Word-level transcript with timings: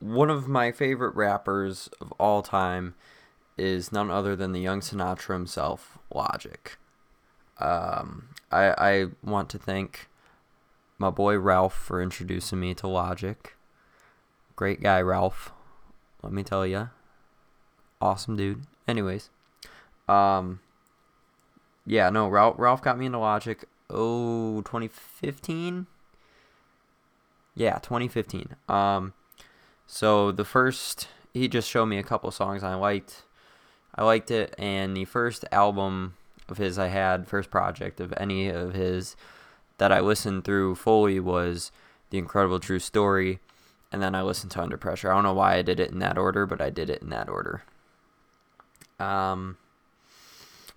one 0.00 0.30
of 0.30 0.48
my 0.48 0.70
favorite 0.72 1.14
rappers 1.14 1.88
of 2.00 2.12
all 2.18 2.42
time 2.42 2.94
is 3.56 3.90
none 3.90 4.10
other 4.10 4.36
than 4.36 4.52
the 4.52 4.60
young 4.60 4.80
Sinatra 4.80 5.34
himself, 5.34 5.98
Logic. 6.14 6.78
Um, 7.58 8.28
I 8.52 8.74
I 8.78 9.06
want 9.22 9.48
to 9.50 9.58
thank 9.58 10.08
my 10.98 11.10
boy 11.10 11.36
Ralph 11.38 11.74
for 11.74 12.00
introducing 12.00 12.60
me 12.60 12.74
to 12.74 12.86
Logic. 12.86 13.56
Great 14.54 14.80
guy, 14.80 15.00
Ralph. 15.00 15.52
Let 16.22 16.32
me 16.32 16.42
tell 16.42 16.66
you, 16.66 16.90
awesome 18.00 18.36
dude. 18.36 18.62
Anyways, 18.86 19.30
um, 20.08 20.60
yeah, 21.84 22.10
no, 22.10 22.28
Ralph 22.28 22.56
Ralph 22.58 22.82
got 22.82 22.98
me 22.98 23.06
into 23.06 23.18
Logic. 23.18 23.64
Oh, 23.90 24.60
2015. 24.62 25.86
Yeah, 27.54 27.78
2015. 27.78 28.54
Um, 28.68 29.14
so 29.88 30.30
the 30.30 30.44
first 30.44 31.08
he 31.32 31.48
just 31.48 31.68
showed 31.68 31.86
me 31.86 31.98
a 31.98 32.04
couple 32.04 32.30
songs 32.30 32.62
I 32.62 32.74
liked. 32.74 33.22
I 33.94 34.04
liked 34.04 34.30
it, 34.30 34.54
and 34.58 34.96
the 34.96 35.06
first 35.06 35.44
album 35.50 36.14
of 36.48 36.58
his 36.58 36.78
I 36.78 36.86
had, 36.86 37.26
first 37.26 37.50
project 37.50 37.98
of 37.98 38.14
any 38.16 38.48
of 38.48 38.74
his 38.74 39.16
that 39.78 39.90
I 39.90 40.00
listened 40.00 40.44
through 40.44 40.76
fully 40.76 41.18
was 41.18 41.72
The 42.10 42.18
Incredible 42.18 42.60
True 42.60 42.78
Story, 42.78 43.40
and 43.90 44.02
then 44.02 44.14
I 44.14 44.22
listened 44.22 44.52
to 44.52 44.62
Under 44.62 44.76
Pressure. 44.76 45.10
I 45.10 45.14
don't 45.14 45.24
know 45.24 45.34
why 45.34 45.56
I 45.56 45.62
did 45.62 45.80
it 45.80 45.90
in 45.90 45.98
that 46.00 46.18
order, 46.18 46.46
but 46.46 46.60
I 46.60 46.70
did 46.70 46.90
it 46.90 47.02
in 47.02 47.08
that 47.10 47.28
order. 47.28 47.62
Um, 49.00 49.56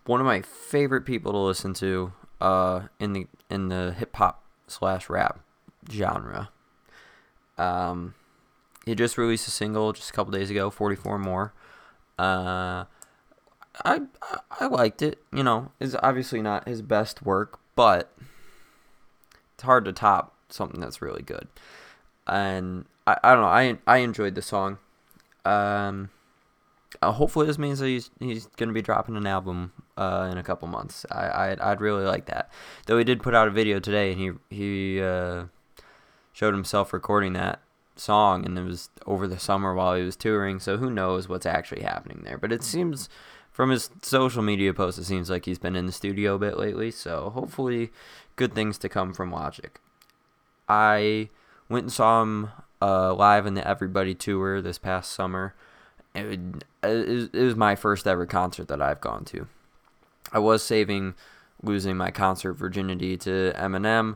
one 0.05 0.19
of 0.19 0.25
my 0.25 0.41
favorite 0.41 1.05
people 1.05 1.31
to 1.31 1.37
listen 1.37 1.73
to 1.75 2.13
uh, 2.39 2.81
in 2.99 3.13
the 3.13 3.27
in 3.49 3.69
the 3.69 3.93
hip 3.97 4.15
hop 4.15 4.43
slash 4.67 5.09
rap 5.09 5.39
genre. 5.91 6.49
Um, 7.57 8.15
he 8.85 8.95
just 8.95 9.17
released 9.17 9.47
a 9.47 9.51
single 9.51 9.93
just 9.93 10.09
a 10.09 10.13
couple 10.13 10.31
days 10.31 10.49
ago, 10.49 10.69
44 10.69 11.19
more. 11.19 11.53
Uh, 12.17 12.85
I 13.85 14.01
I 14.59 14.67
liked 14.67 15.01
it. 15.01 15.19
You 15.31 15.43
know, 15.43 15.71
it's 15.79 15.95
obviously 16.01 16.41
not 16.41 16.67
his 16.67 16.81
best 16.81 17.21
work, 17.21 17.59
but 17.75 18.11
it's 19.53 19.63
hard 19.63 19.85
to 19.85 19.93
top 19.93 20.35
something 20.49 20.79
that's 20.79 21.01
really 21.01 21.21
good. 21.21 21.47
And 22.27 22.85
I, 23.07 23.17
I 23.23 23.31
don't 23.33 23.41
know. 23.41 23.47
I 23.47 23.77
I 23.87 23.97
enjoyed 23.99 24.35
the 24.35 24.41
song. 24.41 24.77
Um, 25.45 26.09
uh, 27.01 27.11
hopefully 27.11 27.47
this 27.47 27.57
means 27.57 27.79
that 27.79 27.87
he's 27.87 28.09
he's 28.19 28.47
gonna 28.57 28.73
be 28.73 28.81
dropping 28.81 29.15
an 29.15 29.25
album 29.25 29.71
uh, 29.97 30.27
in 30.31 30.37
a 30.37 30.43
couple 30.43 30.67
months. 30.67 31.05
I 31.09 31.51
I'd, 31.51 31.59
I'd 31.59 31.81
really 31.81 32.03
like 32.03 32.25
that. 32.25 32.51
Though 32.87 32.97
he 32.97 33.03
did 33.03 33.23
put 33.23 33.33
out 33.33 33.47
a 33.47 33.51
video 33.51 33.79
today, 33.79 34.11
and 34.11 34.19
he 34.19 34.55
he 34.55 35.01
uh, 35.01 35.45
showed 36.33 36.53
himself 36.53 36.93
recording 36.93 37.33
that 37.33 37.61
song, 37.95 38.45
and 38.45 38.57
it 38.57 38.63
was 38.63 38.89
over 39.05 39.27
the 39.27 39.39
summer 39.39 39.73
while 39.73 39.95
he 39.95 40.03
was 40.03 40.15
touring. 40.15 40.59
So 40.59 40.77
who 40.77 40.89
knows 40.89 41.27
what's 41.27 41.45
actually 41.45 41.83
happening 41.83 42.21
there? 42.23 42.37
But 42.37 42.51
it 42.51 42.63
seems 42.63 43.09
from 43.51 43.69
his 43.69 43.89
social 44.01 44.41
media 44.41 44.73
posts, 44.73 44.99
it 44.99 45.05
seems 45.05 45.29
like 45.29 45.45
he's 45.45 45.59
been 45.59 45.75
in 45.75 45.85
the 45.85 45.91
studio 45.91 46.35
a 46.35 46.39
bit 46.39 46.57
lately. 46.57 46.91
So 46.91 47.31
hopefully, 47.31 47.91
good 48.35 48.55
things 48.55 48.77
to 48.79 48.89
come 48.89 49.13
from 49.13 49.31
Logic. 49.31 49.79
I 50.67 51.29
went 51.69 51.85
and 51.85 51.91
saw 51.91 52.21
him 52.21 52.49
uh, 52.81 53.13
live 53.13 53.45
in 53.45 53.53
the 53.53 53.67
Everybody 53.67 54.15
tour 54.15 54.61
this 54.61 54.77
past 54.77 55.11
summer. 55.11 55.53
It, 56.15 56.39
it, 56.83 57.29
it 57.33 57.43
was 57.43 57.55
my 57.55 57.75
first 57.75 58.07
ever 58.07 58.25
concert 58.25 58.67
that 58.69 58.81
I've 58.81 59.01
gone 59.01 59.25
to. 59.25 59.47
I 60.31 60.39
was 60.39 60.63
saving 60.63 61.15
losing 61.63 61.95
my 61.95 62.11
concert 62.11 62.53
virginity 62.53 63.17
to 63.17 63.53
Eminem, 63.55 64.15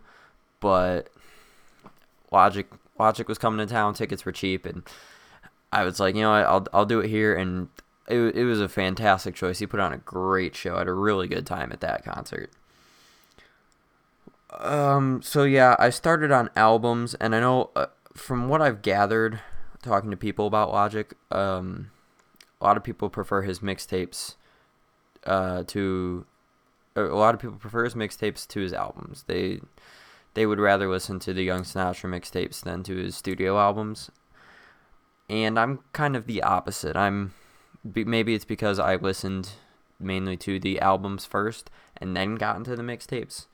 but 0.59 1.09
Logic 2.31 2.67
Logic 2.97 3.27
was 3.27 3.37
coming 3.37 3.65
to 3.65 3.71
town, 3.71 3.93
tickets 3.93 4.25
were 4.25 4.31
cheap, 4.31 4.65
and 4.65 4.83
I 5.71 5.83
was 5.83 5.99
like, 5.99 6.15
you 6.15 6.21
know, 6.21 6.31
I'll 6.31 6.65
I'll 6.73 6.85
do 6.85 6.99
it 7.01 7.09
here, 7.09 7.35
and 7.35 7.67
it 8.07 8.17
it 8.35 8.45
was 8.45 8.61
a 8.61 8.69
fantastic 8.69 9.35
choice. 9.35 9.59
He 9.59 9.67
put 9.67 9.79
on 9.79 9.93
a 9.93 9.97
great 9.97 10.55
show. 10.55 10.75
I 10.75 10.79
had 10.79 10.87
a 10.87 10.93
really 10.93 11.27
good 11.27 11.45
time 11.45 11.71
at 11.71 11.81
that 11.81 12.03
concert. 12.05 12.51
Um. 14.51 15.21
So 15.21 15.43
yeah, 15.43 15.75
I 15.77 15.89
started 15.89 16.31
on 16.31 16.49
albums, 16.55 17.15
and 17.15 17.35
I 17.35 17.41
know 17.41 17.71
uh, 17.75 17.87
from 18.13 18.47
what 18.47 18.61
I've 18.61 18.81
gathered, 18.81 19.41
talking 19.81 20.11
to 20.11 20.17
people 20.17 20.47
about 20.47 20.71
Logic, 20.71 21.13
um, 21.31 21.91
a 22.61 22.63
lot 22.63 22.77
of 22.77 22.83
people 22.83 23.09
prefer 23.09 23.41
his 23.41 23.59
mixtapes, 23.59 24.35
uh, 25.25 25.63
to. 25.67 26.25
A 26.97 27.01
lot 27.01 27.35
of 27.35 27.41
people 27.41 27.57
prefer 27.57 27.83
his 27.83 27.93
mixtapes 27.93 28.47
to 28.47 28.61
his 28.61 28.71
albums. 28.71 29.25
They 29.27 29.59
they 30.35 30.45
would 30.45 30.59
rather 30.59 30.89
listen 30.89 31.17
to 31.19 31.33
the 31.33 31.43
Young 31.43 31.63
Sinatra 31.63 32.09
mixtapes 32.09 32.61
than 32.61 32.83
to 32.83 32.95
his 32.95 33.15
studio 33.15 33.57
albums. 33.57 34.11
And 35.27 35.57
I'm 35.57 35.79
kind 35.91 36.15
of 36.15 36.27
the 36.27 36.43
opposite. 36.43 36.95
I'm 36.95 37.33
maybe 37.83 38.35
it's 38.35 38.45
because 38.45 38.77
I 38.77 38.95
listened 38.95 39.51
mainly 39.99 40.37
to 40.37 40.59
the 40.59 40.79
albums 40.79 41.25
first 41.25 41.69
and 41.97 42.15
then 42.15 42.35
got 42.35 42.57
into 42.57 42.75
the 42.75 42.83
mixtapes. 42.83 43.47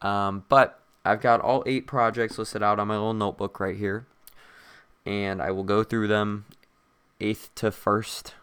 Um, 0.00 0.44
but 0.48 0.80
I've 1.04 1.20
got 1.20 1.40
all 1.40 1.62
eight 1.66 1.86
projects 1.86 2.38
listed 2.38 2.62
out 2.62 2.78
on 2.78 2.88
my 2.88 2.94
little 2.94 3.14
notebook 3.14 3.58
right 3.60 3.76
here, 3.76 4.06
and 5.04 5.40
I 5.40 5.50
will 5.50 5.64
go 5.64 5.82
through 5.82 6.08
them 6.08 6.46
eighth 7.20 7.54
to 7.56 7.70
first, 7.70 8.34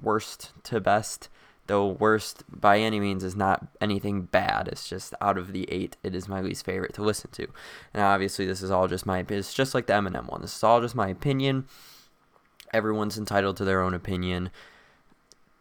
worst 0.00 0.52
to 0.64 0.80
best, 0.80 1.28
though 1.66 1.86
worst 1.86 2.44
by 2.48 2.78
any 2.78 3.00
means 3.00 3.24
is 3.24 3.36
not 3.36 3.66
anything 3.80 4.22
bad. 4.22 4.68
It's 4.68 4.88
just 4.88 5.14
out 5.20 5.38
of 5.38 5.52
the 5.52 5.70
eight, 5.70 5.96
it 6.02 6.14
is 6.14 6.28
my 6.28 6.40
least 6.40 6.64
favorite 6.64 6.94
to 6.94 7.02
listen 7.02 7.30
to. 7.32 7.48
And 7.92 8.02
obviously, 8.02 8.46
this 8.46 8.62
is 8.62 8.70
all 8.70 8.88
just 8.88 9.06
my 9.06 9.24
It's 9.28 9.54
just 9.54 9.74
like 9.74 9.86
the 9.86 9.94
Eminem 9.94 10.28
one. 10.28 10.42
This 10.42 10.56
is 10.56 10.64
all 10.64 10.80
just 10.80 10.94
my 10.94 11.08
opinion. 11.08 11.66
Everyone's 12.72 13.18
entitled 13.18 13.56
to 13.58 13.64
their 13.64 13.80
own 13.80 13.94
opinion. 13.94 14.50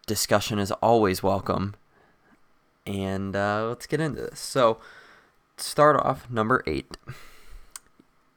Discussion 0.08 0.60
is 0.60 0.72
always 0.74 1.24
welcome. 1.24 1.76
And 2.86 3.36
uh, 3.36 3.68
let's 3.68 3.88
get 3.88 4.00
into 4.00 4.22
this. 4.22 4.40
So, 4.40 4.80
start 5.58 5.96
off 5.98 6.30
number 6.30 6.64
eight 6.68 6.98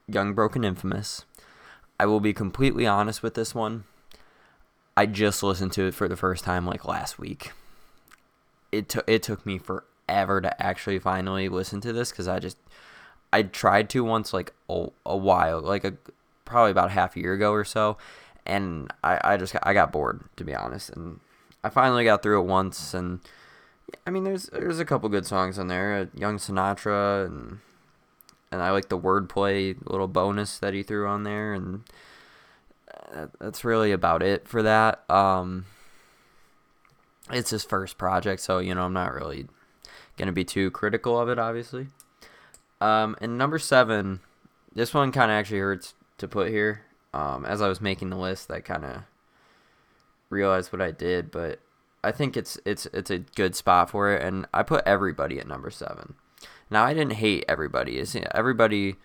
Young 0.07 0.33
Broke 0.33 0.57
and 0.57 0.65
Infamous. 0.65 1.25
I 2.01 2.07
will 2.07 2.21
be 2.21 2.33
completely 2.33 2.87
honest 2.87 3.23
with 3.23 3.35
this 3.35 3.55
one. 3.55 3.85
I 4.97 5.07
just 5.07 5.43
listened 5.43 5.73
to 5.73 5.87
it 5.87 5.95
for 5.95 6.09
the 6.09 6.17
first 6.17 6.45
time 6.45 6.67
like 6.67 6.85
last 6.85 7.19
week. 7.19 7.53
It 8.73 8.89
took 8.89 9.09
it 9.09 9.23
took 9.23 9.45
me 9.47 9.59
forever 9.59 10.41
to 10.41 10.63
actually 10.63 10.99
finally 10.99 11.49
listen 11.49 11.81
to 11.83 11.93
this 11.93 12.11
because 12.11 12.29
I 12.29 12.39
just 12.39 12.57
I 13.33 13.43
tried 13.43 13.91
to 13.91 14.05
once 14.05 14.33
like 14.33 14.53
a, 14.69 14.89
a 15.05 15.17
while 15.17 15.61
like 15.61 15.85
a 15.85 15.95
probably 16.45 16.71
about 16.71 16.91
half 16.91 17.17
a 17.17 17.21
year 17.21 17.35
ago 17.35 17.53
or 17.53 17.65
so, 17.65 17.97
and 18.47 18.93
I 19.05 19.21
I 19.23 19.37
just 19.37 19.55
I 19.63 19.75
got 19.75 19.93
bored 19.93 20.25
to 20.37 20.45
be 20.45 20.55
honest, 20.55 20.91
and 20.91 21.21
I 21.63 21.69
finally 21.69 22.05
got 22.05 22.23
through 22.23 22.41
it 22.41 22.47
once, 22.47 22.95
and 22.95 23.21
I 24.07 24.11
mean 24.11 24.25
there's 24.25 24.47
there's 24.47 24.81
a 24.81 24.85
couple 24.85 25.09
good 25.09 25.27
songs 25.27 25.59
on 25.59 25.69
there, 25.69 25.97
uh, 25.97 26.07
Young 26.19 26.39
Sinatra, 26.39 27.27
and 27.27 27.61
and 28.51 28.63
I 28.63 28.71
like 28.71 28.89
the 28.89 28.99
wordplay 28.99 29.77
little 29.85 30.09
bonus 30.09 30.59
that 30.59 30.75
he 30.75 30.83
threw 30.83 31.07
on 31.07 31.25
there, 31.25 31.53
and 31.53 31.85
that's 33.39 33.65
really 33.65 33.93
about 33.93 34.23
it 34.23 34.49
for 34.49 34.63
that. 34.63 35.09
Um, 35.11 35.67
it's 37.31 37.51
his 37.51 37.65
first 37.65 37.99
project, 37.99 38.41
so 38.41 38.59
you 38.59 38.75
know 38.75 38.85
I'm 38.85 38.93
not 38.93 39.15
really 39.15 39.47
gonna 40.17 40.33
be 40.33 40.45
too 40.45 40.71
critical 40.71 41.19
of 41.19 41.29
it, 41.29 41.39
obviously. 41.39 41.89
Um, 42.81 43.17
and 43.21 43.37
number 43.37 43.59
seven, 43.59 44.21
this 44.75 44.95
one 44.95 45.13
kind 45.13 45.31
of 45.31 45.37
actually 45.37 45.59
hurts 45.59 45.95
to 46.19 46.29
put 46.29 46.49
here. 46.49 46.83
Um, 47.13 47.45
as 47.45 47.63
I 47.63 47.69
was 47.69 47.81
making 47.81 48.11
the 48.11 48.17
list, 48.17 48.51
I 48.51 48.61
kind 48.61 48.85
of 48.85 49.03
realized 50.31 50.73
what 50.73 50.83
I 50.83 50.91
did, 50.91 51.31
but 51.31 51.61
I 52.05 52.13
think 52.13 52.37
it's 52.37 52.59
it's 52.65 52.87
it's 52.87 53.11
a 53.11 53.19
good 53.19 53.57
spot 53.57 53.91
for 53.91 54.13
it, 54.13 54.23
and 54.23 54.47
I 54.53 54.63
put 54.63 54.87
everybody 54.87 55.39
at 55.39 55.49
number 55.49 55.71
seven. 55.71 56.15
Now 56.71 56.85
I 56.85 56.95
didn't 56.95 57.15
hate 57.15 57.45
everybody. 57.49 57.99
Is 57.99 58.17
everybody? 58.33 58.97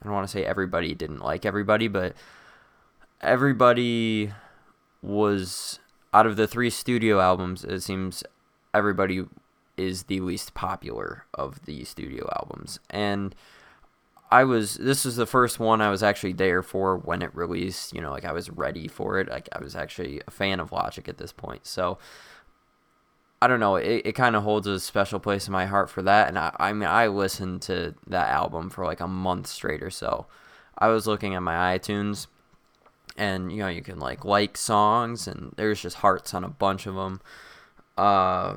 I 0.00 0.04
don't 0.04 0.12
want 0.12 0.26
to 0.26 0.32
say 0.32 0.44
everybody 0.44 0.94
didn't 0.94 1.20
like 1.20 1.44
everybody, 1.44 1.88
but 1.88 2.14
everybody 3.20 4.32
was 5.02 5.78
out 6.16 6.26
of 6.26 6.36
the 6.36 6.48
three 6.48 6.70
studio 6.70 7.20
albums. 7.20 7.62
It 7.62 7.80
seems 7.80 8.24
everybody 8.72 9.26
is 9.76 10.04
the 10.04 10.20
least 10.20 10.54
popular 10.54 11.26
of 11.34 11.62
the 11.66 11.84
studio 11.84 12.26
albums, 12.34 12.80
and 12.88 13.34
I 14.30 14.44
was 14.44 14.76
this 14.76 15.04
is 15.04 15.16
the 15.16 15.26
first 15.26 15.60
one 15.60 15.82
I 15.82 15.90
was 15.90 16.02
actually 16.02 16.32
there 16.32 16.62
for 16.62 16.96
when 16.96 17.20
it 17.20 17.36
released. 17.36 17.92
You 17.92 18.00
know, 18.00 18.10
like 18.10 18.24
I 18.24 18.32
was 18.32 18.48
ready 18.48 18.88
for 18.88 19.20
it. 19.20 19.28
Like 19.28 19.50
I 19.52 19.60
was 19.62 19.76
actually 19.76 20.22
a 20.26 20.30
fan 20.30 20.58
of 20.58 20.72
Logic 20.72 21.06
at 21.06 21.18
this 21.18 21.32
point, 21.32 21.66
so. 21.66 21.98
I 23.42 23.48
don't 23.48 23.60
know. 23.60 23.76
It, 23.76 24.00
it 24.06 24.12
kind 24.14 24.34
of 24.34 24.44
holds 24.44 24.66
a 24.66 24.80
special 24.80 25.20
place 25.20 25.46
in 25.46 25.52
my 25.52 25.66
heart 25.66 25.90
for 25.90 26.00
that. 26.00 26.28
And 26.28 26.38
I, 26.38 26.56
I 26.58 26.72
mean, 26.72 26.88
I 26.88 27.08
listened 27.08 27.60
to 27.62 27.94
that 28.06 28.30
album 28.30 28.70
for 28.70 28.86
like 28.86 28.98
a 28.98 29.06
month 29.06 29.46
straight 29.46 29.82
or 29.82 29.90
so. 29.90 30.26
I 30.78 30.88
was 30.88 31.06
looking 31.06 31.34
at 31.34 31.42
my 31.42 31.76
iTunes 31.76 32.28
and 33.16 33.50
you 33.52 33.58
know 33.58 33.68
you 33.68 33.82
can 33.82 33.98
like 33.98 34.24
like 34.24 34.56
songs 34.56 35.26
and 35.26 35.52
there's 35.56 35.80
just 35.80 35.96
hearts 35.96 36.34
on 36.34 36.44
a 36.44 36.48
bunch 36.48 36.86
of 36.86 36.94
them 36.94 37.20
uh 37.96 38.56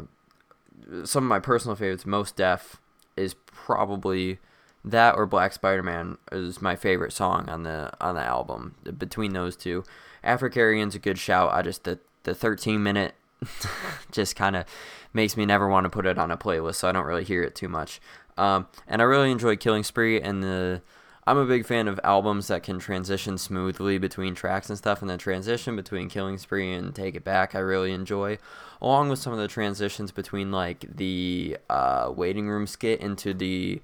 some 1.04 1.24
of 1.24 1.30
my 1.30 1.40
personal 1.40 1.76
favorites 1.76 2.06
most 2.06 2.36
Def 2.36 2.82
is 3.16 3.36
probably 3.46 4.40
that 4.84 5.16
or 5.16 5.26
Black 5.26 5.54
Spider 5.54 5.84
Man 5.84 6.18
is 6.32 6.62
my 6.62 6.76
favorite 6.76 7.14
song 7.14 7.50
on 7.50 7.64
the 7.64 7.92
on 8.00 8.16
the 8.16 8.22
album. 8.24 8.76
Between 8.98 9.34
those 9.34 9.56
two, 9.56 9.84
AfricAryaN's 10.24 10.96
a 10.96 11.00
good 11.00 11.18
shout. 11.18 11.52
I 11.54 11.62
just 11.62 11.84
the 11.84 12.00
the 12.24 12.34
13 12.34 12.82
minute 12.82 13.16
just 14.12 14.36
kind 14.36 14.56
of 14.56 14.66
makes 15.14 15.36
me 15.36 15.46
never 15.46 15.68
want 15.68 15.86
to 15.86 15.90
put 15.90 16.06
it 16.06 16.18
on 16.18 16.32
a 16.32 16.38
playlist, 16.38 16.76
so 16.76 16.90
I 16.90 16.92
don't 16.92 17.06
really 17.06 17.24
hear 17.24 17.44
it 17.44 17.56
too 17.56 17.68
much. 17.68 18.00
Um, 18.38 18.68
and 18.88 19.02
I 19.02 19.06
really 19.06 19.32
enjoy 19.32 19.56
Killing 19.58 19.84
Spree 19.84 20.20
and 20.20 20.44
the. 20.44 20.82
I'm 21.30 21.38
a 21.38 21.46
big 21.46 21.64
fan 21.64 21.88
of 21.88 22.00
albums 22.04 22.48
that 22.48 22.64
can 22.64 22.80
transition 22.80 23.38
smoothly 23.38 24.00
between 24.00 24.34
tracks 24.34 24.68
and 24.68 24.76
stuff, 24.76 25.02
and 25.02 25.12
the 25.12 25.16
transition 25.16 25.76
between 25.76 26.10
Killing 26.10 26.40
Spree 26.40 26.74
and 26.74 26.96
Take 26.96 27.14
It 27.14 27.24
Back 27.24 27.54
I 27.54 27.60
really 27.60 27.92
enjoy, 27.92 28.40
along 28.82 29.10
with 29.10 29.20
some 29.20 29.32
of 29.32 29.38
the 29.38 29.48
transitions 29.48 30.12
between 30.12 30.52
like 30.52 30.86
the 30.98 31.56
uh, 31.70 32.12
waiting 32.16 32.50
room 32.50 32.66
skit 32.66 33.00
into 33.00 33.36
the 33.36 33.80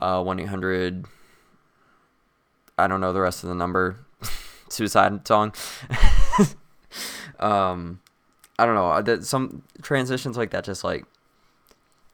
uh, 0.00 0.20
1 0.24 0.40
800. 0.40 1.04
I 2.76 2.88
don't 2.88 3.00
know 3.00 3.12
the 3.12 3.20
rest 3.20 3.44
of 3.44 3.48
the 3.48 3.54
number. 3.54 4.04
Suicide 4.68 5.24
song. 5.24 5.54
um, 7.38 8.00
I 8.58 8.66
don't 8.66 8.74
know. 8.74 9.00
That 9.02 9.24
some 9.24 9.62
transitions 9.82 10.36
like 10.36 10.50
that, 10.50 10.64
just 10.64 10.82
like 10.82 11.04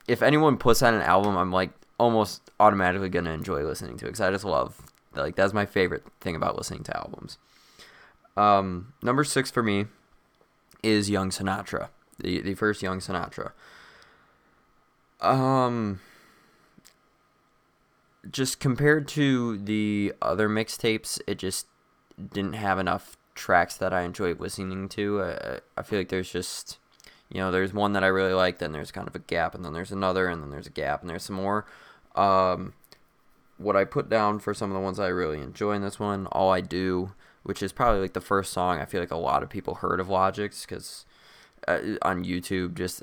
if 0.07 0.21
anyone 0.21 0.59
puts 0.59 0.83
out 0.83 0.93
an 0.93 1.01
album, 1.01 1.39
I'm 1.39 1.51
like 1.51 1.71
almost 1.99 2.51
automatically 2.61 3.09
gonna 3.09 3.31
enjoy 3.33 3.63
listening 3.63 3.97
to 3.99 4.07
it 4.07 4.09
because 4.09 4.21
I 4.21 4.31
just 4.31 4.45
love 4.45 4.81
like 5.15 5.37
that's 5.37 5.53
my 5.53 5.67
favorite 5.67 6.05
thing 6.21 6.37
about 6.37 6.57
listening 6.57 6.83
to 6.85 6.97
albums. 6.97 7.39
Um, 8.37 8.95
number 9.03 9.25
six 9.25 9.51
for 9.51 9.63
me 9.63 9.87
is 10.83 11.09
Young 11.09 11.31
Sinatra, 11.31 11.89
the 12.19 12.41
the 12.41 12.55
first 12.55 12.83
Young 12.83 12.99
Sinatra. 12.99 13.53
Um, 15.21 16.01
just 18.31 18.61
compared 18.61 19.09
to 19.09 19.59
the 19.59 20.13
other 20.21 20.49
mixtapes, 20.49 21.21
it 21.27 21.39
just 21.39 21.67
didn't 22.33 22.55
have 22.55 22.79
enough 22.79 23.17
tracks 23.35 23.77
that 23.77 23.93
I 23.93 24.03
enjoyed 24.03 24.41
listening 24.41 24.89
to. 24.91 25.61
I 25.77 25.83
feel 25.83 25.99
like 25.99 26.09
there's 26.09 26.31
just, 26.31 26.79
you 27.31 27.39
know, 27.39 27.51
there's 27.51 27.73
one 27.73 27.93
that 27.95 28.05
I 28.05 28.09
really 28.09 28.33
like, 28.33 28.59
then 28.59 28.73
there's 28.73 28.93
kind 28.93 29.09
of 29.09 29.15
a 29.15 29.21
gap, 29.21 29.55
and 29.55 29.65
then 29.65 29.73
there's 29.73 29.93
another, 29.93 30.29
and 30.29 30.43
then 30.43 30.51
there's 30.51 30.67
a 30.67 30.71
gap, 30.71 31.01
and 31.01 31.11
there's 31.11 31.25
some 31.25 31.37
more. 31.37 31.67
Um, 32.15 32.75
what 33.59 33.77
I 33.77 33.85
put 33.85 34.09
down 34.09 34.39
for 34.39 34.55
some 34.55 34.71
of 34.71 34.75
the 34.75 34.81
ones 34.81 34.99
I 34.99 35.09
really 35.09 35.41
enjoy 35.41 35.73
in 35.73 35.83
this 35.83 35.99
one, 35.99 36.27
All 36.27 36.51
I 36.51 36.61
Do, 36.61 37.13
which 37.43 37.63
is 37.63 37.73
probably 37.73 38.01
like 38.01 38.13
the 38.15 38.21
first 38.21 38.53
song 38.53 38.79
I 38.79 38.85
feel 38.85 39.01
like 39.01 39.11
a 39.11 39.17
lot 39.17 39.43
of 39.43 39.51
people 39.51 39.77
heard 39.77 40.01
of 40.01 40.09
Logic's 40.09 40.65
because 40.65 41.07
uh, 41.69 41.81
on 42.03 42.25
YouTube, 42.25 42.75
just 42.75 43.03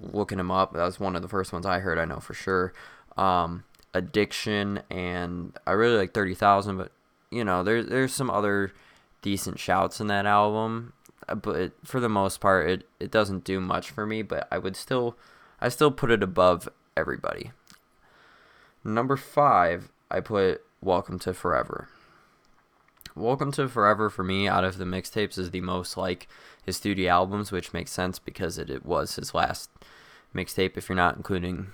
looking 0.00 0.38
him 0.38 0.50
up, 0.50 0.72
that 0.72 0.84
was 0.84 0.98
one 0.98 1.16
of 1.16 1.22
the 1.22 1.28
first 1.28 1.52
ones 1.52 1.66
I 1.66 1.80
heard, 1.80 1.98
I 1.98 2.04
know 2.04 2.18
for 2.18 2.34
sure. 2.34 2.72
Um, 3.16 3.64
Addiction, 3.92 4.82
and 4.90 5.56
I 5.66 5.72
really 5.72 5.96
like 5.96 6.12
30,000, 6.12 6.76
but 6.76 6.90
you 7.30 7.44
know, 7.44 7.62
there's 7.62 7.86
there's 7.86 8.14
some 8.14 8.30
other 8.30 8.72
decent 9.22 9.58
shouts 9.58 10.00
in 10.00 10.06
that 10.08 10.26
album, 10.26 10.92
uh, 11.28 11.34
but 11.34 11.72
for 11.84 12.00
the 12.00 12.08
most 12.08 12.40
part, 12.40 12.68
it 12.68 12.88
it 13.00 13.10
doesn't 13.10 13.44
do 13.44 13.60
much 13.60 13.90
for 13.90 14.06
me. 14.06 14.22
But 14.22 14.48
I 14.50 14.58
would 14.58 14.76
still, 14.76 15.16
I 15.60 15.68
still 15.68 15.90
put 15.90 16.10
it 16.10 16.22
above 16.22 16.68
everybody. 16.96 17.52
Number 18.86 19.16
five, 19.16 19.88
I 20.10 20.20
put 20.20 20.62
Welcome 20.82 21.18
to 21.20 21.32
Forever. 21.32 21.88
Welcome 23.16 23.50
to 23.52 23.66
Forever 23.66 24.10
for 24.10 24.22
me 24.22 24.46
out 24.46 24.62
of 24.62 24.76
the 24.76 24.84
mixtapes 24.84 25.38
is 25.38 25.52
the 25.52 25.62
most 25.62 25.96
like 25.96 26.28
his 26.66 26.76
studio 26.76 27.10
albums, 27.10 27.50
which 27.50 27.72
makes 27.72 27.92
sense 27.92 28.18
because 28.18 28.58
it, 28.58 28.68
it 28.68 28.84
was 28.84 29.16
his 29.16 29.34
last 29.34 29.70
mixtape 30.34 30.76
if 30.76 30.90
you're 30.90 30.96
not 30.96 31.16
including 31.16 31.68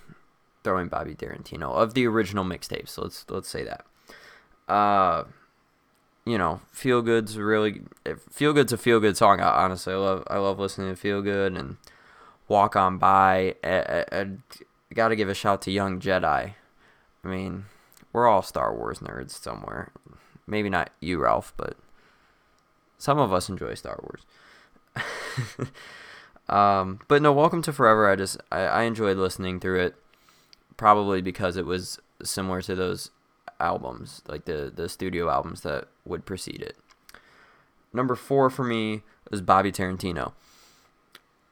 throwing 0.62 0.86
Bobby 0.86 1.16
Tarantino 1.16 1.72
of 1.72 1.94
the 1.94 2.06
original 2.06 2.44
mixtapes. 2.44 2.90
So 2.90 3.02
let's 3.02 3.26
let's 3.28 3.48
say 3.48 3.64
that. 3.64 3.84
Uh 4.72 5.24
you 6.24 6.38
know, 6.38 6.60
Feel 6.70 7.02
Good's 7.02 7.36
really 7.36 7.82
Feel 8.30 8.52
Good's 8.52 8.72
a 8.72 8.78
feel 8.78 9.00
good 9.00 9.16
song. 9.16 9.40
Honestly, 9.40 9.94
I 9.94 9.96
love 9.96 10.22
I 10.30 10.38
love 10.38 10.60
listening 10.60 10.90
to 10.90 10.96
Feel 10.96 11.22
Good 11.22 11.56
and 11.56 11.76
Walk 12.46 12.76
On 12.76 12.98
By. 12.98 13.56
I, 13.64 14.04
I, 14.12 14.20
I 14.20 14.26
got 14.94 15.08
to 15.08 15.16
give 15.16 15.28
a 15.28 15.34
shout 15.34 15.62
to 15.62 15.72
Young 15.72 15.98
Jedi. 15.98 16.54
I 17.24 17.28
mean, 17.28 17.66
we're 18.12 18.26
all 18.26 18.42
Star 18.42 18.74
Wars 18.74 19.00
nerds 19.00 19.30
somewhere. 19.30 19.92
Maybe 20.46 20.68
not 20.68 20.90
you, 21.00 21.20
Ralph, 21.20 21.52
but 21.56 21.76
some 22.98 23.18
of 23.18 23.32
us 23.32 23.48
enjoy 23.48 23.74
Star 23.74 23.98
Wars. 24.02 25.68
um, 26.48 27.00
but 27.08 27.22
no, 27.22 27.32
Welcome 27.32 27.62
to 27.62 27.72
Forever. 27.72 28.08
I 28.08 28.16
just 28.16 28.38
I, 28.50 28.60
I 28.60 28.82
enjoyed 28.82 29.16
listening 29.16 29.60
through 29.60 29.80
it, 29.80 29.94
probably 30.76 31.20
because 31.20 31.56
it 31.56 31.66
was 31.66 31.98
similar 32.22 32.62
to 32.62 32.74
those 32.74 33.10
albums, 33.58 34.22
like 34.26 34.46
the 34.46 34.72
the 34.74 34.88
studio 34.88 35.30
albums 35.30 35.60
that 35.60 35.88
would 36.04 36.24
precede 36.26 36.62
it. 36.62 36.76
Number 37.92 38.14
four 38.14 38.50
for 38.50 38.64
me 38.64 39.02
is 39.30 39.40
Bobby 39.40 39.72
Tarantino. 39.72 40.32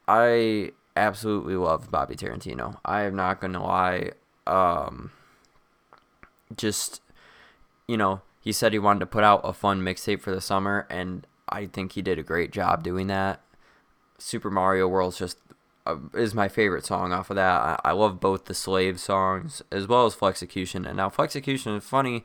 I 0.06 0.72
absolutely 0.96 1.56
love 1.56 1.90
Bobby 1.90 2.16
Tarantino. 2.16 2.78
I 2.84 3.02
am 3.02 3.14
not 3.14 3.40
gonna 3.40 3.62
lie. 3.62 4.12
Um, 4.46 5.10
just 6.56 7.00
you 7.86 7.96
know, 7.96 8.20
he 8.40 8.52
said 8.52 8.72
he 8.72 8.78
wanted 8.78 9.00
to 9.00 9.06
put 9.06 9.24
out 9.24 9.40
a 9.42 9.52
fun 9.52 9.82
mixtape 9.82 10.20
for 10.20 10.30
the 10.30 10.40
summer, 10.40 10.86
and 10.90 11.26
I 11.48 11.66
think 11.66 11.92
he 11.92 12.02
did 12.02 12.18
a 12.18 12.22
great 12.22 12.52
job 12.52 12.82
doing 12.82 13.06
that. 13.08 13.40
Super 14.18 14.50
Mario 14.50 14.86
World's 14.86 15.18
just 15.18 15.38
uh, 15.86 15.96
is 16.14 16.34
my 16.34 16.48
favorite 16.48 16.84
song 16.84 17.12
off 17.12 17.30
of 17.30 17.36
that. 17.36 17.60
I, 17.60 17.80
I 17.90 17.92
love 17.92 18.20
both 18.20 18.44
the 18.44 18.54
Slave 18.54 19.00
songs 19.00 19.62
as 19.72 19.86
well 19.86 20.04
as 20.06 20.14
Flexecution. 20.14 20.86
And 20.86 20.96
now 20.96 21.08
Flexecution 21.08 21.78
is 21.78 21.84
funny. 21.84 22.24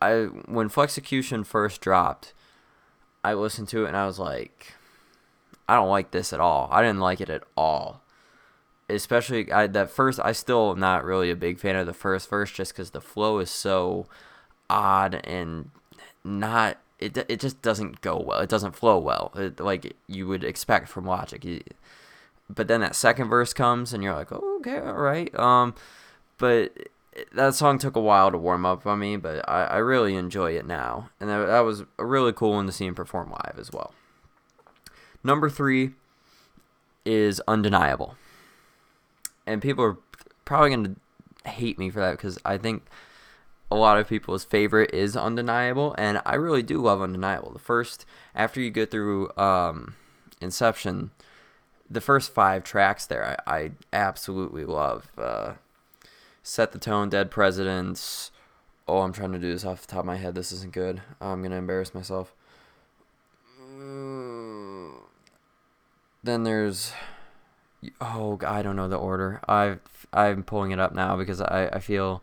I 0.00 0.26
when 0.46 0.68
Flexecution 0.68 1.44
first 1.44 1.80
dropped, 1.80 2.32
I 3.24 3.34
listened 3.34 3.68
to 3.68 3.84
it 3.84 3.88
and 3.88 3.96
I 3.96 4.06
was 4.06 4.18
like, 4.18 4.74
I 5.68 5.74
don't 5.74 5.88
like 5.88 6.12
this 6.12 6.32
at 6.32 6.40
all. 6.40 6.68
I 6.70 6.82
didn't 6.82 7.00
like 7.00 7.20
it 7.20 7.30
at 7.30 7.42
all. 7.56 8.02
Especially 8.88 9.52
I, 9.52 9.66
that 9.66 9.90
first, 9.90 10.18
I 10.22 10.32
still 10.32 10.70
am 10.70 10.80
not 10.80 11.04
really 11.04 11.30
a 11.30 11.36
big 11.36 11.58
fan 11.58 11.76
of 11.76 11.86
the 11.86 11.92
first 11.92 12.28
verse 12.30 12.50
just 12.50 12.72
because 12.72 12.90
the 12.90 13.00
flow 13.00 13.38
is 13.38 13.50
so 13.50 14.06
odd 14.70 15.20
and 15.24 15.70
not. 16.24 16.78
It, 16.98 17.16
it 17.28 17.38
just 17.38 17.62
doesn't 17.62 18.00
go 18.00 18.18
well. 18.18 18.40
It 18.40 18.48
doesn't 18.48 18.74
flow 18.74 18.98
well, 18.98 19.30
it, 19.36 19.60
like 19.60 19.94
you 20.08 20.26
would 20.26 20.42
expect 20.42 20.88
from 20.88 21.04
Logic 21.04 21.62
but 22.48 22.68
then 22.68 22.80
that 22.80 22.96
second 22.96 23.28
verse 23.28 23.52
comes 23.52 23.92
and 23.92 24.02
you're 24.02 24.14
like, 24.14 24.32
oh, 24.32 24.58
okay, 24.60 24.78
all 24.78 24.94
right. 24.94 25.36
Um, 25.38 25.74
but 26.38 26.72
that 27.32 27.54
song 27.54 27.78
took 27.78 27.96
a 27.96 28.00
while 28.00 28.30
to 28.30 28.38
warm 28.38 28.64
up 28.64 28.86
on 28.86 29.00
me, 29.00 29.16
but 29.16 29.46
I, 29.48 29.64
I 29.64 29.76
really 29.78 30.14
enjoy 30.14 30.52
it 30.52 30.66
now, 30.66 31.10
and 31.20 31.28
that, 31.28 31.46
that 31.46 31.60
was 31.60 31.84
a 31.98 32.04
really 32.04 32.32
cool 32.32 32.52
one 32.52 32.66
to 32.66 32.72
see 32.72 32.86
him 32.86 32.94
perform 32.94 33.30
live 33.30 33.56
as 33.58 33.70
well. 33.72 33.92
Number 35.22 35.50
three 35.50 35.90
is 37.04 37.42
undeniable, 37.46 38.16
and 39.48 39.62
people 39.62 39.84
are 39.84 39.96
probably 40.44 40.70
gonna 40.70 40.96
hate 41.44 41.78
me 41.78 41.90
for 41.90 42.00
that 42.00 42.12
because 42.12 42.38
I 42.44 42.58
think 42.58 42.84
a 43.70 43.76
lot 43.76 43.98
of 43.98 44.08
people's 44.08 44.44
favorite 44.44 44.94
is 44.94 45.16
undeniable, 45.16 45.94
and 45.98 46.22
I 46.24 46.36
really 46.36 46.62
do 46.62 46.80
love 46.80 47.02
undeniable. 47.02 47.50
The 47.52 47.58
first 47.58 48.06
after 48.34 48.60
you 48.60 48.70
get 48.70 48.90
through 48.90 49.36
um, 49.36 49.96
Inception 50.40 51.10
the 51.90 52.00
first 52.00 52.32
five 52.32 52.64
tracks 52.64 53.06
there 53.06 53.40
I, 53.46 53.56
I 53.60 53.70
absolutely 53.92 54.64
love. 54.64 55.10
Uh, 55.16 55.54
Set 56.42 56.72
the 56.72 56.78
Tone, 56.78 57.08
Dead 57.08 57.30
Presidents. 57.30 58.30
Oh, 58.86 59.00
I'm 59.00 59.12
trying 59.12 59.32
to 59.32 59.38
do 59.38 59.52
this 59.52 59.64
off 59.64 59.82
the 59.82 59.86
top 59.86 60.00
of 60.00 60.06
my 60.06 60.16
head. 60.16 60.34
This 60.34 60.52
isn't 60.52 60.72
good. 60.72 61.02
I'm 61.20 61.40
going 61.40 61.50
to 61.50 61.58
embarrass 61.58 61.94
myself. 61.94 62.32
then 66.22 66.44
there's. 66.44 66.92
Oh, 68.00 68.38
I 68.46 68.62
don't 68.62 68.76
know 68.76 68.88
the 68.88 68.96
order. 68.96 69.40
i 69.48 69.76
I'm 70.12 70.42
pulling 70.42 70.70
it 70.70 70.80
up 70.80 70.94
now 70.94 71.16
because 71.16 71.40
I, 71.40 71.68
I 71.72 71.78
feel. 71.78 72.22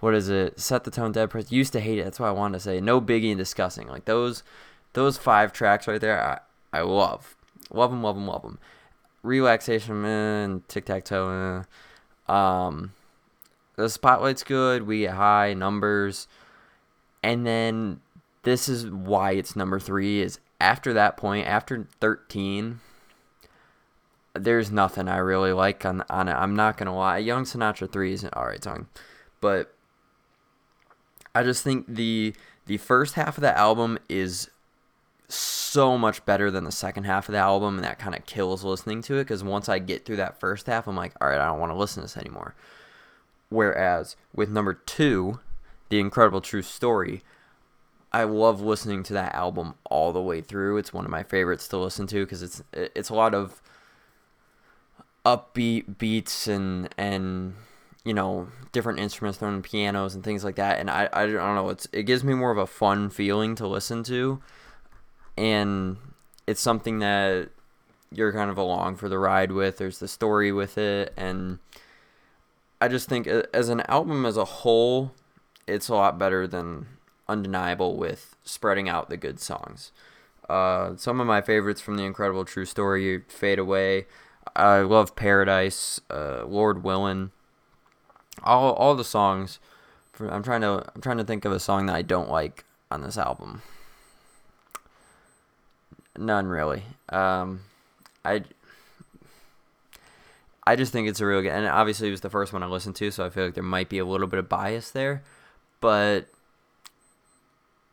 What 0.00 0.14
is 0.14 0.28
it? 0.28 0.60
Set 0.60 0.84
the 0.84 0.92
Tone, 0.92 1.10
Dead 1.10 1.28
press 1.28 1.50
Used 1.50 1.72
to 1.72 1.80
hate 1.80 1.98
it. 1.98 2.04
That's 2.04 2.20
what 2.20 2.28
I 2.28 2.32
wanted 2.32 2.58
to 2.58 2.60
say. 2.60 2.80
No 2.80 3.00
Biggie 3.00 3.30
and 3.30 3.38
Disgusting. 3.38 3.88
Like 3.88 4.04
those, 4.04 4.44
those 4.92 5.18
five 5.18 5.52
tracks 5.52 5.88
right 5.88 6.00
there, 6.00 6.22
I, 6.22 6.78
I 6.78 6.82
love. 6.82 7.34
Love 7.72 7.90
them, 7.90 8.04
love 8.04 8.14
them, 8.14 8.28
love 8.28 8.42
them 8.42 8.58
relaxation 9.22 10.00
man 10.00 10.62
tic 10.68 10.86
tac 10.86 11.04
toe 11.04 11.64
um 12.28 12.92
the 13.76 13.88
spotlight's 13.88 14.44
good 14.44 14.82
we 14.84 15.00
get 15.00 15.14
high 15.14 15.54
numbers 15.54 16.28
and 17.22 17.46
then 17.46 18.00
this 18.44 18.68
is 18.68 18.86
why 18.86 19.32
it's 19.32 19.56
number 19.56 19.80
three 19.80 20.20
is 20.20 20.38
after 20.60 20.92
that 20.92 21.16
point 21.16 21.46
after 21.46 21.86
13 22.00 22.80
there's 24.34 24.70
nothing 24.70 25.08
i 25.08 25.16
really 25.16 25.52
like 25.52 25.84
on, 25.84 26.04
on 26.10 26.28
it 26.28 26.34
i'm 26.34 26.54
not 26.54 26.76
gonna 26.76 26.94
lie 26.94 27.18
young 27.18 27.44
sinatra 27.44 27.90
3 27.90 28.12
isn't 28.12 28.34
alright 28.34 28.62
song 28.62 28.86
but 29.40 29.74
i 31.34 31.42
just 31.42 31.62
think 31.62 31.86
the 31.88 32.34
the 32.66 32.76
first 32.76 33.14
half 33.14 33.38
of 33.38 33.42
the 33.42 33.56
album 33.56 33.98
is 34.08 34.50
so 35.28 35.98
much 35.98 36.24
better 36.24 36.50
than 36.50 36.64
the 36.64 36.72
second 36.72 37.04
half 37.04 37.28
of 37.28 37.32
the 37.32 37.38
album, 37.38 37.76
and 37.76 37.84
that 37.84 37.98
kind 37.98 38.14
of 38.14 38.24
kills 38.26 38.64
listening 38.64 39.02
to 39.02 39.16
it 39.16 39.24
because 39.24 39.44
once 39.44 39.68
I 39.68 39.78
get 39.78 40.04
through 40.04 40.16
that 40.16 40.40
first 40.40 40.66
half, 40.66 40.86
I'm 40.86 40.96
like, 40.96 41.12
all 41.20 41.28
right, 41.28 41.40
I 41.40 41.46
don't 41.46 41.60
want 41.60 41.70
to 41.70 41.78
listen 41.78 42.02
to 42.02 42.04
this 42.04 42.16
anymore. 42.16 42.54
Whereas 43.50 44.16
with 44.34 44.50
number 44.50 44.74
two, 44.74 45.40
The 45.90 46.00
Incredible 46.00 46.40
True 46.40 46.62
Story, 46.62 47.22
I 48.10 48.24
love 48.24 48.62
listening 48.62 49.02
to 49.04 49.12
that 49.14 49.34
album 49.34 49.74
all 49.90 50.12
the 50.12 50.22
way 50.22 50.40
through. 50.40 50.78
It's 50.78 50.94
one 50.94 51.04
of 51.04 51.10
my 51.10 51.22
favorites 51.22 51.68
to 51.68 51.76
listen 51.76 52.06
to 52.08 52.24
because 52.24 52.42
it's 52.42 52.62
it's 52.72 53.10
a 53.10 53.14
lot 53.14 53.34
of 53.34 53.60
upbeat 55.28 55.98
beats 55.98 56.46
and 56.48 56.88
and 56.96 57.54
you 58.04 58.14
know 58.14 58.48
different 58.72 58.98
instruments 58.98 59.38
thrown 59.38 59.54
in 59.54 59.62
pianos 59.62 60.14
and 60.14 60.24
things 60.24 60.44
like 60.44 60.56
that. 60.56 60.78
And 60.80 60.90
I, 60.90 61.08
I 61.12 61.26
don't 61.26 61.54
know 61.54 61.68
it's 61.68 61.86
it 61.92 62.04
gives 62.04 62.24
me 62.24 62.34
more 62.34 62.50
of 62.50 62.58
a 62.58 62.66
fun 62.66 63.10
feeling 63.10 63.54
to 63.56 63.66
listen 63.66 64.02
to. 64.04 64.40
And 65.36 65.98
it's 66.46 66.60
something 66.60 66.98
that 67.00 67.50
you're 68.10 68.32
kind 68.32 68.50
of 68.50 68.56
along 68.56 68.96
for 68.96 69.08
the 69.08 69.18
ride 69.18 69.52
with. 69.52 69.76
There's 69.76 69.98
the 69.98 70.08
story 70.08 70.50
with 70.50 70.78
it. 70.78 71.12
And 71.16 71.58
I 72.80 72.88
just 72.88 73.08
think 73.08 73.26
as 73.26 73.68
an 73.68 73.82
album 73.82 74.24
as 74.24 74.36
a 74.36 74.44
whole 74.44 75.12
it's 75.66 75.88
a 75.88 75.94
lot 75.94 76.18
better 76.18 76.46
than 76.46 76.86
undeniable 77.28 77.98
with 77.98 78.36
spreading 78.42 78.88
out 78.88 79.10
the 79.10 79.18
good 79.18 79.38
songs. 79.38 79.92
Uh, 80.48 80.96
some 80.96 81.20
of 81.20 81.26
my 81.26 81.42
favorites 81.42 81.82
from 81.82 81.98
the 81.98 82.04
incredible 82.04 82.46
true 82.46 82.64
story 82.64 83.22
fade 83.28 83.58
away 83.58 84.06
I 84.58 84.80
love 84.80 85.14
Paradise, 85.14 86.00
uh, 86.10 86.44
Lord 86.44 86.82
Willin', 86.82 87.30
all 88.42 88.72
all 88.74 88.94
the 88.96 89.04
songs. 89.04 89.60
I'm 90.20 90.42
trying 90.42 90.62
to 90.62 90.84
I'm 90.94 91.00
trying 91.00 91.18
to 91.18 91.24
think 91.24 91.44
of 91.44 91.52
a 91.52 91.60
song 91.60 91.86
that 91.86 91.94
I 91.94 92.02
don't 92.02 92.28
like 92.28 92.64
on 92.90 93.02
this 93.02 93.16
album. 93.16 93.62
None 96.16 96.48
really. 96.48 96.82
Um, 97.08 97.60
I 98.24 98.42
I 100.66 100.74
just 100.74 100.92
think 100.92 101.08
it's 101.08 101.20
a 101.20 101.26
real 101.26 101.40
good, 101.40 101.52
and 101.52 101.66
obviously 101.66 102.08
it 102.08 102.10
was 102.10 102.20
the 102.20 102.30
first 102.30 102.52
one 102.52 102.64
I 102.64 102.66
listened 102.66 102.96
to, 102.96 103.10
so 103.12 103.24
I 103.24 103.30
feel 103.30 103.44
like 103.46 103.54
there 103.54 103.62
might 103.62 103.88
be 103.88 103.98
a 103.98 104.04
little 104.04 104.26
bit 104.26 104.40
of 104.40 104.48
bias 104.48 104.90
there, 104.90 105.22
but 105.80 106.26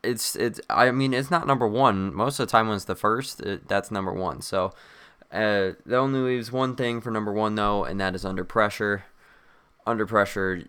it's 0.01 0.35
it's 0.35 0.59
I 0.67 0.89
mean 0.89 1.13
it's 1.13 1.29
not 1.29 1.45
number 1.45 1.67
one. 1.67 2.13
Most 2.13 2.39
of 2.39 2.47
the 2.47 2.51
time 2.51 2.67
when 2.67 2.75
it's 2.75 2.85
the 2.85 2.95
first, 2.95 3.39
it, 3.41 3.67
that's 3.67 3.91
number 3.91 4.11
one. 4.11 4.41
So 4.41 4.73
uh, 5.31 5.73
that 5.85 5.97
only 5.97 6.19
leaves 6.19 6.51
one 6.51 6.75
thing 6.75 7.01
for 7.01 7.11
number 7.11 7.31
one, 7.31 7.55
though, 7.55 7.83
and 7.83 7.99
that 7.99 8.15
is 8.15 8.25
Under 8.25 8.43
Pressure. 8.43 9.05
Under 9.85 10.05
Pressure 10.05 10.63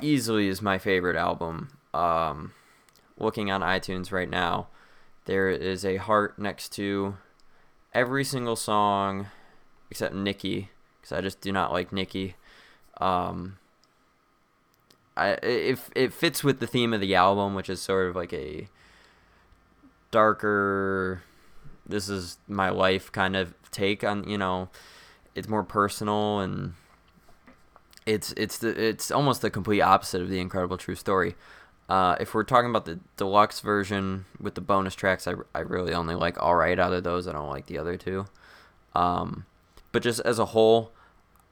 easily 0.00 0.48
is 0.48 0.62
my 0.62 0.78
favorite 0.78 1.16
album. 1.16 1.76
Um, 1.94 2.52
looking 3.18 3.50
on 3.50 3.60
iTunes 3.60 4.12
right 4.12 4.28
now, 4.28 4.68
there 5.26 5.48
is 5.48 5.84
a 5.84 5.96
heart 5.96 6.38
next 6.38 6.70
to 6.74 7.16
every 7.94 8.24
single 8.24 8.56
song 8.56 9.26
except 9.90 10.14
Nikki, 10.14 10.70
because 11.00 11.12
I 11.12 11.20
just 11.20 11.42
do 11.42 11.52
not 11.52 11.70
like 11.70 11.92
Nikki. 11.92 12.34
Um, 12.98 13.58
I 15.16 15.32
it, 15.42 15.78
it 15.94 16.12
fits 16.14 16.42
with 16.42 16.60
the 16.60 16.66
theme 16.66 16.94
of 16.94 17.00
the 17.02 17.14
album, 17.14 17.54
which 17.54 17.68
is 17.68 17.82
sort 17.82 18.08
of 18.08 18.16
like 18.16 18.32
a 18.32 18.68
darker 20.10 21.22
this 21.86 22.08
is 22.08 22.38
my 22.48 22.70
life 22.70 23.10
kind 23.12 23.36
of 23.36 23.54
take 23.70 24.04
on 24.04 24.28
you 24.28 24.38
know 24.38 24.68
it's 25.34 25.48
more 25.48 25.62
personal 25.62 26.40
and 26.40 26.74
it's 28.06 28.32
it's 28.36 28.58
the 28.58 28.68
it's 28.68 29.10
almost 29.10 29.42
the 29.42 29.50
complete 29.50 29.80
opposite 29.80 30.20
of 30.20 30.28
the 30.28 30.40
incredible 30.40 30.76
true 30.76 30.94
story. 30.94 31.34
Uh, 31.88 32.16
if 32.20 32.32
we're 32.32 32.44
talking 32.44 32.70
about 32.70 32.84
the 32.84 32.98
deluxe 33.16 33.60
version 33.60 34.24
with 34.40 34.54
the 34.54 34.60
bonus 34.60 34.94
tracks 34.94 35.26
I, 35.26 35.34
I 35.54 35.60
really 35.60 35.92
only 35.92 36.14
like 36.14 36.40
all 36.42 36.54
right 36.54 36.78
out 36.78 36.92
of 36.92 37.04
those. 37.04 37.28
I 37.28 37.32
don't 37.32 37.48
like 37.48 37.66
the 37.66 37.78
other 37.78 37.96
two. 37.96 38.26
Um, 38.94 39.46
but 39.92 40.02
just 40.02 40.20
as 40.20 40.38
a 40.38 40.46
whole 40.46 40.92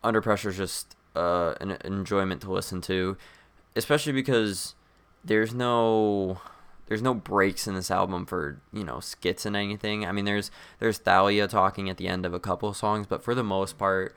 under 0.02 0.20
pressure 0.20 0.50
is 0.50 0.56
just 0.56 0.96
uh, 1.14 1.54
an 1.60 1.76
enjoyment 1.84 2.40
to 2.42 2.52
listen 2.52 2.80
to 2.82 3.16
especially 3.76 4.12
because 4.12 4.75
there's 5.25 5.54
no 5.54 6.40
there's 6.90 7.02
no 7.02 7.14
breaks 7.14 7.68
in 7.68 7.76
this 7.76 7.88
album 7.88 8.26
for 8.26 8.61
you 8.73 8.82
know 8.82 8.99
skits 8.99 9.47
and 9.47 9.54
anything. 9.54 10.04
I 10.04 10.11
mean, 10.11 10.25
there's 10.25 10.50
there's 10.80 10.99
Thalia 10.99 11.47
talking 11.47 11.88
at 11.88 11.99
the 11.99 12.09
end 12.09 12.26
of 12.26 12.35
a 12.35 12.40
couple 12.40 12.75
songs, 12.75 13.06
but 13.06 13.23
for 13.23 13.32
the 13.32 13.44
most 13.44 13.78
part, 13.78 14.16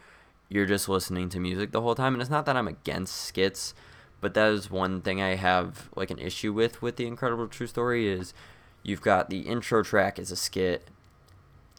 you're 0.50 0.66
just 0.66 0.90
listening 0.90 1.30
to 1.30 1.40
music 1.40 1.72
the 1.72 1.82
whole 1.82 1.94
time. 1.94 2.14
And 2.14 2.22
it's 2.22 2.32
not 2.32 2.48
that 2.48 2.58
I'm 2.58 2.68
against 2.68 3.16
skits, 3.16 3.76
but 4.22 4.34
that 4.34 4.52
is 4.52 4.72
one 4.72 5.02
thing 5.02 5.22
I 5.22 5.36
have 5.36 5.88
like 5.96 6.10
an 6.10 6.18
issue 6.18 6.52
with 6.52 6.82
with 6.82 6.96
the 6.96 7.06
Incredible 7.06 7.48
True 7.48 7.68
Story 7.68 8.08
is 8.08 8.34
you've 8.82 9.02
got 9.02 9.30
the 9.30 9.42
intro 9.42 9.84
track 9.84 10.18
is 10.18 10.32
a 10.32 10.36
skit, 10.36 10.88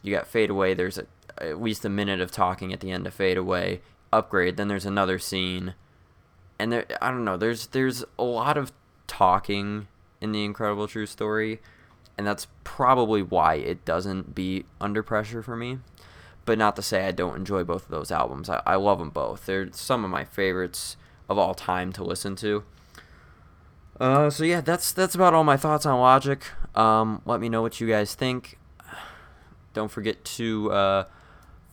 you 0.04 0.14
got 0.14 0.28
Fade 0.28 0.48
Away. 0.48 0.74
There's 0.74 0.98
a, 0.98 1.06
at 1.38 1.60
least 1.60 1.84
a 1.84 1.88
minute 1.88 2.20
of 2.20 2.30
talking 2.30 2.72
at 2.72 2.78
the 2.78 2.92
end 2.92 3.04
of 3.08 3.14
Fade 3.14 3.36
Away. 3.36 3.80
Upgrade. 4.12 4.56
Then 4.56 4.68
there's 4.68 4.86
another 4.86 5.18
scene, 5.18 5.74
and 6.56 6.70
there 6.70 6.86
I 7.02 7.10
don't 7.10 7.24
know. 7.24 7.36
There's 7.36 7.66
there's 7.66 8.04
a 8.16 8.22
lot 8.22 8.56
of 8.56 8.70
talking 9.08 9.88
in 10.24 10.32
the 10.32 10.44
incredible 10.44 10.88
true 10.88 11.06
story 11.06 11.60
and 12.16 12.26
that's 12.26 12.46
probably 12.62 13.22
why 13.22 13.54
it 13.54 13.84
doesn't 13.84 14.34
beat 14.34 14.66
under 14.80 15.02
pressure 15.02 15.42
for 15.42 15.56
me. 15.56 15.78
But 16.44 16.58
not 16.58 16.76
to 16.76 16.82
say 16.82 17.06
i 17.06 17.10
don't 17.10 17.36
enjoy 17.36 17.64
both 17.64 17.84
of 17.84 17.90
those 17.90 18.10
albums. 18.10 18.48
I, 18.50 18.62
I 18.66 18.76
love 18.76 18.98
them 18.98 19.10
both. 19.10 19.46
They're 19.46 19.72
some 19.72 20.04
of 20.04 20.10
my 20.10 20.24
favorites 20.24 20.96
of 21.28 21.38
all 21.38 21.54
time 21.54 21.92
to 21.94 22.04
listen 22.04 22.36
to. 22.36 22.64
Uh, 23.98 24.28
so 24.28 24.44
yeah 24.44 24.60
that's 24.60 24.92
that's 24.92 25.14
about 25.14 25.34
all 25.34 25.44
my 25.44 25.56
thoughts 25.56 25.86
on 25.86 25.98
logic. 26.00 26.44
Um, 26.74 27.22
let 27.24 27.40
me 27.40 27.48
know 27.48 27.62
what 27.62 27.80
you 27.80 27.88
guys 27.88 28.14
think. 28.14 28.58
Don't 29.72 29.90
forget 29.90 30.24
to 30.24 30.70
uh, 30.70 31.04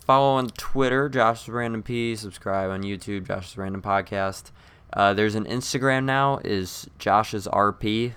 follow 0.05 0.35
on 0.35 0.47
twitter 0.47 1.09
josh's 1.09 1.49
random 1.49 1.83
p 1.83 2.15
subscribe 2.15 2.69
on 2.69 2.83
youtube 2.83 3.27
josh's 3.27 3.57
random 3.57 3.81
podcast. 3.81 4.51
Uh, 4.93 5.13
there's 5.13 5.35
an 5.35 5.45
instagram 5.45 6.03
now 6.05 6.39
is 6.43 6.87
josh's 6.99 7.47
rp 7.47 8.13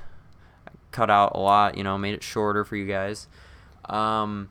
cut 0.94 1.10
out 1.10 1.32
a 1.34 1.38
lot, 1.38 1.76
you 1.76 1.84
know, 1.84 1.98
made 1.98 2.14
it 2.14 2.22
shorter 2.22 2.64
for 2.64 2.76
you 2.76 2.86
guys. 2.86 3.26
Um, 3.86 4.48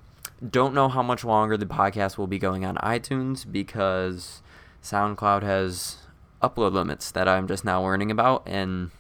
don't 0.48 0.74
know 0.74 0.90
how 0.90 1.02
much 1.02 1.24
longer 1.24 1.58
the 1.58 1.66
podcast 1.66 2.18
will 2.18 2.28
be 2.28 2.38
going 2.38 2.66
on 2.66 2.76
iTunes 2.76 3.50
because 3.50 4.42
SoundCloud 4.84 5.42
has 5.44 5.98
upload 6.42 6.74
limits 6.74 7.10
that 7.12 7.28
I'm 7.28 7.48
just 7.48 7.64
now 7.64 7.82
learning 7.82 8.12
about, 8.12 8.44
and 8.46 8.92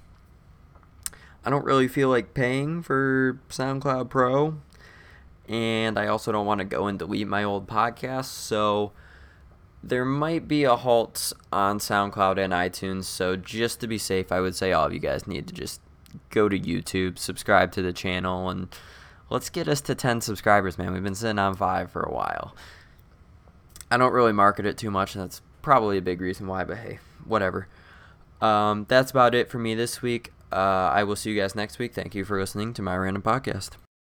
I 1.43 1.50
don't 1.50 1.65
really 1.65 1.89
feel 1.89 2.07
like 2.07 2.33
paying 2.33 2.81
for 2.81 3.39
SoundCloud 3.50 4.09
Pro, 4.09 4.62
and 5.47 6.00
I 6.00 6.07
also 6.07 6.31
don't 6.31 6.45
want 6.45 6.59
to 6.59 6.65
go 6.65 6.88
and 6.88 6.97
delete 6.97 7.27
my 7.27 7.43
old 7.43 7.67
podcasts, 7.67 8.25
so 8.25 8.93
there 9.83 10.05
might 10.05 10.47
be 10.47 10.63
a 10.63 10.77
halt 10.77 11.33
on 11.51 11.77
SoundCloud 11.77 12.38
and 12.38 12.53
iTunes. 12.53 13.03
So 13.03 13.35
just 13.35 13.81
to 13.81 13.88
be 13.88 13.97
safe, 13.97 14.31
I 14.31 14.39
would 14.39 14.55
say 14.55 14.71
all 14.71 14.85
of 14.85 14.93
you 14.93 15.00
guys 15.00 15.27
need 15.27 15.45
to 15.47 15.53
just 15.53 15.81
go 16.29 16.50
to 16.50 16.60
YouTube, 16.60 17.17
subscribe 17.17 17.72
to 17.74 17.82
the 17.82 17.93
channel, 17.93 18.50
and 18.50 18.67
let's 19.29 19.50
get 19.50 19.67
us 19.67 19.82
to 19.82 19.96
10 19.96 20.22
subscribers, 20.22 20.77
man. 20.77 20.93
We've 20.93 21.03
been 21.03 21.15
sitting 21.15 21.39
on 21.39 21.55
five 21.55 21.91
for 21.91 22.01
a 22.01 22.13
while. 22.13 22.55
I 23.91 23.98
don't 23.98 24.13
really 24.13 24.34
market 24.34 24.65
it 24.65 24.77
too 24.77 24.91
much, 24.91 25.15
and 25.15 25.24
that's 25.24 25.41
probably 25.62 25.98
a 25.98 26.01
big 26.01 26.22
reason 26.22 26.48
why, 26.48 26.63
but 26.63 26.77
hey, 26.77 27.00
whatever. 27.25 27.67
Um, 28.41 28.86
that's 28.89 29.12
about 29.12 29.36
it 29.36 29.50
for 29.50 29.60
me 29.60 29.75
this 29.75 30.01
week. 30.01 30.34
Uh, 30.51 30.91
I 30.93 31.03
will 31.03 31.15
see 31.15 31.32
you 31.32 31.39
guys 31.39 31.55
next 31.55 31.79
week. 31.79 31.93
Thank 31.93 32.13
you 32.13 32.25
for 32.25 32.39
listening 32.39 32.74
to 32.75 32.82
my 32.82 32.96
random 32.96 33.24
podcast. 33.24 33.83